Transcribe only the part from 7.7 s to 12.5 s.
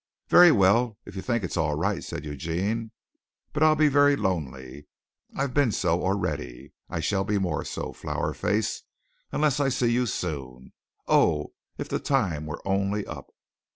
Flower Face, unless I see you soon. Oh, if the time